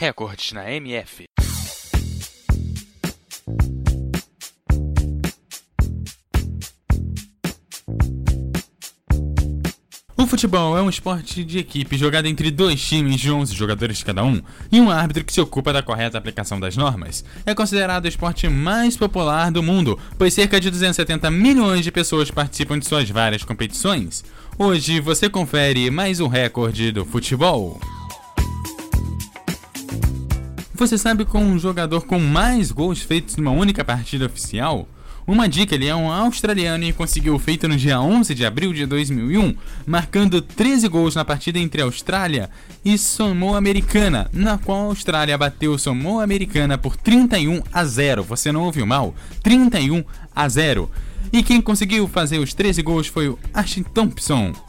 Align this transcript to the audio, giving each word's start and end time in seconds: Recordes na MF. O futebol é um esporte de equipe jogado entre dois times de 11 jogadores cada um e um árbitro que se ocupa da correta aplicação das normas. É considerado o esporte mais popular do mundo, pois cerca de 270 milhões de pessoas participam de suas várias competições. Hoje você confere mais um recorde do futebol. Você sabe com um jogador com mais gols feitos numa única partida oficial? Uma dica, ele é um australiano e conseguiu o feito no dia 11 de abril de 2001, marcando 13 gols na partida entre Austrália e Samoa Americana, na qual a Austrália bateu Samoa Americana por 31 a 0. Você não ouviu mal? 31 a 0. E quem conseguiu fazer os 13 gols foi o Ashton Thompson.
Recordes 0.00 0.52
na 0.52 0.70
MF. 0.70 1.24
O 10.16 10.24
futebol 10.28 10.78
é 10.78 10.82
um 10.82 10.88
esporte 10.88 11.42
de 11.42 11.58
equipe 11.58 11.98
jogado 11.98 12.26
entre 12.26 12.52
dois 12.52 12.80
times 12.80 13.20
de 13.20 13.32
11 13.32 13.52
jogadores 13.52 14.04
cada 14.04 14.22
um 14.22 14.40
e 14.70 14.80
um 14.80 14.88
árbitro 14.88 15.24
que 15.24 15.32
se 15.32 15.40
ocupa 15.40 15.72
da 15.72 15.82
correta 15.82 16.16
aplicação 16.16 16.60
das 16.60 16.76
normas. 16.76 17.24
É 17.44 17.52
considerado 17.52 18.04
o 18.04 18.08
esporte 18.08 18.48
mais 18.48 18.96
popular 18.96 19.50
do 19.50 19.64
mundo, 19.64 19.98
pois 20.16 20.32
cerca 20.32 20.60
de 20.60 20.70
270 20.70 21.28
milhões 21.28 21.82
de 21.82 21.90
pessoas 21.90 22.30
participam 22.30 22.78
de 22.78 22.86
suas 22.86 23.10
várias 23.10 23.42
competições. 23.42 24.24
Hoje 24.56 25.00
você 25.00 25.28
confere 25.28 25.90
mais 25.90 26.20
um 26.20 26.28
recorde 26.28 26.92
do 26.92 27.04
futebol. 27.04 27.80
Você 30.78 30.96
sabe 30.96 31.24
com 31.24 31.42
um 31.42 31.58
jogador 31.58 32.06
com 32.06 32.20
mais 32.20 32.70
gols 32.70 33.02
feitos 33.02 33.34
numa 33.34 33.50
única 33.50 33.84
partida 33.84 34.26
oficial? 34.26 34.88
Uma 35.26 35.48
dica, 35.48 35.74
ele 35.74 35.88
é 35.88 35.94
um 35.94 36.08
australiano 36.08 36.84
e 36.84 36.92
conseguiu 36.92 37.34
o 37.34 37.38
feito 37.38 37.66
no 37.66 37.76
dia 37.76 38.00
11 38.00 38.32
de 38.32 38.46
abril 38.46 38.72
de 38.72 38.86
2001, 38.86 39.56
marcando 39.84 40.40
13 40.40 40.86
gols 40.86 41.16
na 41.16 41.24
partida 41.24 41.58
entre 41.58 41.82
Austrália 41.82 42.48
e 42.84 42.96
Samoa 42.96 43.58
Americana, 43.58 44.30
na 44.32 44.56
qual 44.56 44.82
a 44.82 44.84
Austrália 44.84 45.36
bateu 45.36 45.76
Samoa 45.76 46.22
Americana 46.22 46.78
por 46.78 46.96
31 46.96 47.60
a 47.72 47.84
0. 47.84 48.22
Você 48.22 48.52
não 48.52 48.62
ouviu 48.62 48.86
mal? 48.86 49.16
31 49.42 50.04
a 50.32 50.48
0. 50.48 50.88
E 51.32 51.42
quem 51.42 51.60
conseguiu 51.60 52.06
fazer 52.06 52.38
os 52.38 52.54
13 52.54 52.82
gols 52.82 53.08
foi 53.08 53.28
o 53.28 53.38
Ashton 53.52 53.82
Thompson. 53.82 54.67